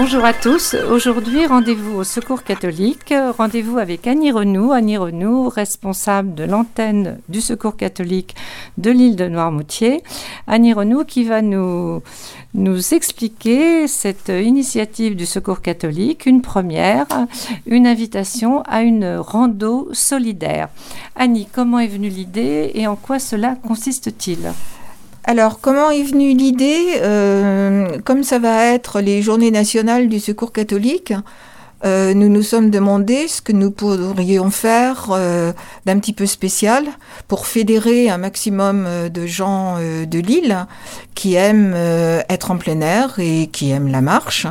[0.00, 0.76] Bonjour à tous.
[0.92, 3.12] Aujourd'hui, rendez-vous au Secours catholique.
[3.36, 4.70] Rendez-vous avec Annie Renou.
[4.70, 8.36] Annie Renou, responsable de l'antenne du Secours catholique
[8.78, 10.04] de l'île de Noirmoutier.
[10.46, 12.00] Annie Renou qui va nous,
[12.54, 17.08] nous expliquer cette initiative du Secours catholique, une première,
[17.66, 20.68] une invitation à une rando solidaire.
[21.16, 24.52] Annie, comment est venue l'idée et en quoi cela consiste-t-il?
[25.24, 30.52] Alors, comment est venue l'idée euh, Comme ça va être les journées nationales du secours
[30.52, 31.12] catholique,
[31.84, 35.52] euh, nous nous sommes demandé ce que nous pourrions faire euh,
[35.86, 36.86] d'un petit peu spécial
[37.28, 40.66] pour fédérer un maximum de gens de l'île
[41.14, 44.46] qui aiment être en plein air et qui aiment la marche.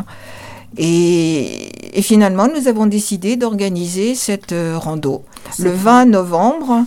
[0.78, 1.72] Et,
[2.04, 5.24] finalement, nous avons décidé d'organiser cette rando
[5.58, 6.86] le 20 novembre,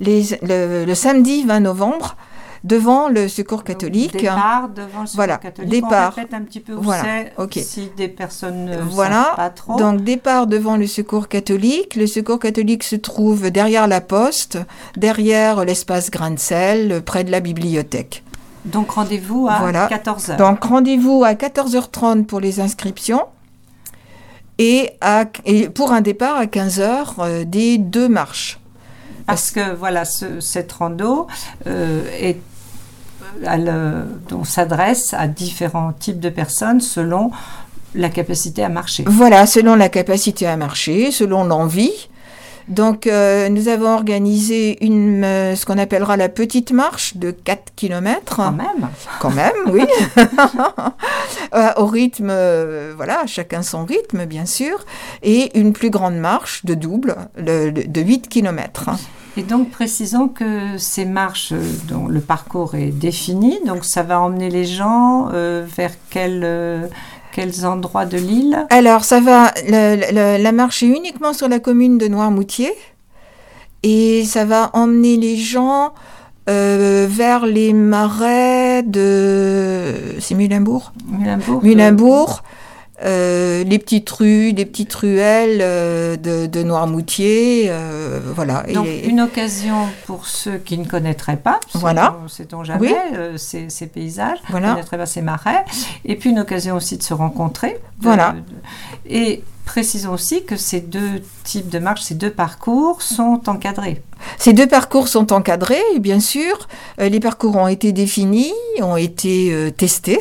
[0.00, 2.16] le, samedi 20 novembre,
[2.64, 4.16] devant le Secours catholique.
[4.16, 5.70] départ devant le Secours voilà, catholique.
[5.70, 6.14] Départ.
[6.16, 9.24] On un petit peu où voilà, c'est, si des personnes ne voilà.
[9.24, 9.76] savent pas trop.
[9.76, 11.94] Donc départ devant le Secours catholique.
[11.94, 14.58] Le Secours catholique se trouve derrière la poste,
[14.96, 18.24] derrière l'espace grain de sel, près de la bibliothèque.
[18.64, 20.36] Donc rendez-vous à 14h.
[20.36, 23.26] Donc rendez-vous à 14h30 pour les inscriptions
[24.58, 28.58] et, à, et pour un départ à 15h euh, des deux marches.
[29.26, 31.26] Parce que voilà, ce, cette rando
[31.66, 32.38] euh, est
[34.32, 37.30] on s'adresse à différents types de personnes selon
[37.94, 39.04] la capacité à marcher.
[39.06, 42.08] Voilà, selon la capacité à marcher, selon l'envie.
[42.68, 47.74] Donc, euh, nous avons organisé une, euh, ce qu'on appellera la petite marche de 4
[47.76, 48.36] km.
[48.36, 48.88] Quand même.
[49.20, 49.84] Quand même, oui.
[51.54, 52.32] Euh, au rythme,
[52.96, 54.84] voilà, chacun son rythme, bien sûr.
[55.22, 58.90] Et une plus grande marche de double de 8 km.
[59.36, 61.52] Et donc précisons que ces marches
[61.88, 66.88] dont le parcours est défini, donc ça va emmener les gens vers quel
[67.32, 68.64] quels endroits de l'île?
[68.70, 69.52] Alors, ça va.
[69.68, 72.72] la marche est uniquement sur la commune de Noirmoutier.
[73.82, 75.92] Et ça va emmener les gens
[76.48, 79.94] euh, vers les marais de.
[80.20, 81.62] C'est Mulimbourg Mulimbourg.
[81.62, 82.42] Mulimbourg.
[83.02, 88.64] Euh, les petites rues, les petites ruelles euh, de, Noirmoutier, euh, voilà.
[88.72, 92.16] Donc une occasion pour ceux qui ne connaîtraient pas, voilà.
[92.28, 92.94] sait-on jamais,
[93.36, 94.68] ces, paysages, voilà.
[94.68, 95.64] ne connaîtraient pas ces marais,
[96.04, 97.78] et puis une occasion aussi de se rencontrer.
[98.00, 98.36] voilà.
[99.08, 104.02] et précisons aussi que ces deux types de marches, ces deux parcours sont encadrés.
[104.38, 106.68] Ces deux parcours sont encadrés, bien sûr.
[106.98, 110.20] les parcours ont été définis, ont été testés.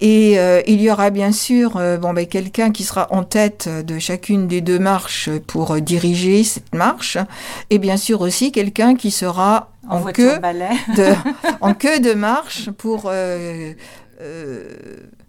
[0.00, 3.68] Et euh, il y aura bien sûr euh, bon, ben, quelqu'un qui sera en tête
[3.68, 7.18] de chacune des deux marches pour euh, diriger cette marche.
[7.70, 10.38] Et bien sûr aussi quelqu'un qui sera en, queue,
[10.96, 11.12] de,
[11.60, 13.10] en queue de marche pour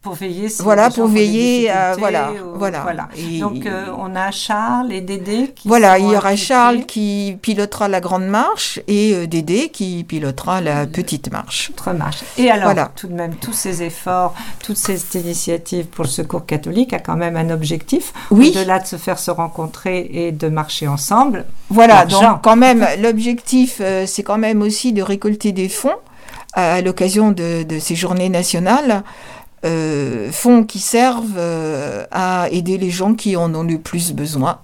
[0.10, 3.10] pour veiller voilà pour veiller à, voilà voilà,
[3.40, 7.88] donc euh, on a Charles et Dédé qui voilà il y aura Charles qui pilotera
[7.88, 11.72] la grande marche et euh, Dédé qui pilotera la petite marche.
[11.96, 12.24] Marche.
[12.38, 14.34] Et alors tout de même tous ces efforts
[14.64, 18.12] toutes ces initiatives pour le secours catholique a quand même un objectif.
[18.32, 18.52] Oui.
[18.56, 23.78] au-delà de se faire se rencontrer et de marcher ensemble voilà donc quand même l'objectif
[23.82, 25.98] euh, c'est quand même aussi de récolter des fonds
[26.54, 29.04] à l'occasion de, de, ces journées nationales
[29.66, 34.60] euh, fonds qui servent euh, à aider les gens qui en ont le plus besoin.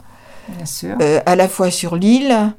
[0.48, 0.96] Bien sûr.
[1.02, 2.54] Euh, à la fois sur l'île,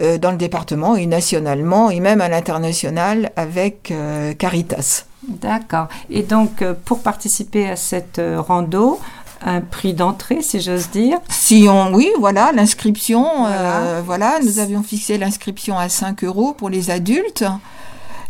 [0.00, 3.92] dans le département et nationalement, et même à l'international avec
[4.38, 5.04] Caritas.
[5.28, 5.88] D'accord.
[6.08, 8.98] Et donc, pour participer à cette rando,
[9.42, 11.18] un prix d'entrée, si j'ose dire?
[11.28, 14.00] Si on, oui, voilà, l'inscription, voilà.
[14.00, 14.38] voilà.
[14.42, 17.44] nous avions fixé l'inscription à 5 euros pour les adultes.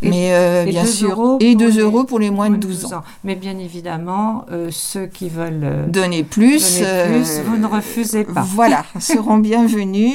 [0.03, 3.03] Mais euh, bien sûr, et 2 euros pour les moins de 12 ans.
[3.23, 6.81] Mais bien évidemment, euh, ceux qui veulent euh, donner plus,
[7.45, 8.41] vous ne refusez pas.
[8.41, 10.13] Voilà, seront bienvenus,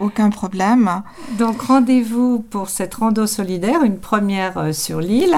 [0.00, 1.02] aucun problème.
[1.38, 5.36] Donc rendez-vous pour cette rando solidaire, une première sur l'île,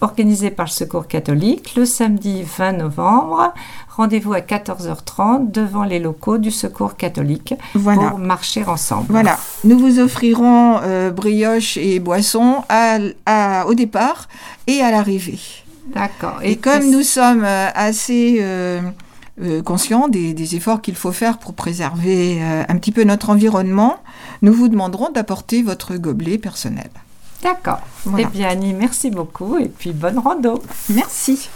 [0.00, 3.52] organisée par le Secours catholique, le samedi 20 novembre.
[3.88, 9.06] Rendez-vous à 14h30 devant les locaux du Secours catholique pour marcher ensemble.
[9.10, 10.80] Voilà, nous vous offrirons
[11.14, 14.28] brioche et boissons à, au départ
[14.66, 15.38] et à l'arrivée.
[15.94, 16.38] D'accord.
[16.42, 18.80] Et, comme nous sommes euh, assez euh,
[19.42, 23.98] euh, conscients des, efforts qu'il faut faire pour préserver un petit peu notre environnement,
[24.42, 26.90] nous vous demanderons d'apporter votre gobelet personnel.
[27.42, 27.80] D'accord.
[28.18, 30.62] Eh bien, Annie, merci beaucoup et puis bonne rando.
[30.90, 31.48] Merci.